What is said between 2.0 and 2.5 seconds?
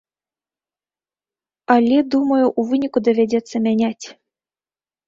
думаю,